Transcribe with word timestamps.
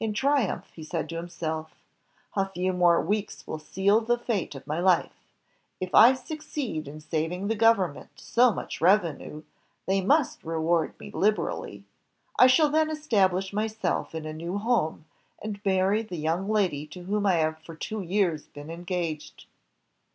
In 0.00 0.14
triumph 0.14 0.70
he 0.74 0.82
said 0.82 1.10
to 1.10 1.16
himself: 1.18 1.74
"A 2.34 2.48
few 2.48 2.72
more 2.72 3.02
weeks 3.02 3.46
will 3.46 3.58
seal 3.58 4.00
the 4.00 4.16
fate 4.16 4.54
of 4.54 4.66
my 4.66 4.78
Ufe. 4.78 5.10
If 5.78 5.94
I 5.94 6.14
succeed 6.14 6.88
in 6.88 7.00
saving 7.02 7.48
the 7.48 7.54
government 7.54 8.08
so 8.16 8.50
much 8.50 8.80
revenue, 8.80 9.42
they 9.84 10.00
must 10.00 10.42
reward 10.42 10.98
me 10.98 11.12
hberally. 11.12 11.82
I 12.38 12.46
shall 12.46 12.70
then 12.70 12.88
estabhsh 12.88 13.52
myself 13.52 14.14
in 14.14 14.24
a 14.24 14.32
new 14.32 14.56
home, 14.56 15.04
and 15.42 15.62
marry 15.66 16.00
the 16.00 16.16
young 16.16 16.48
lady 16.48 16.86
to 16.86 17.02
whom 17.04 17.26
I 17.26 17.34
have 17.34 17.58
for 17.58 17.74
two 17.76 18.00
years 18.00 18.46
been 18.46 18.70
engaged. 18.70 19.44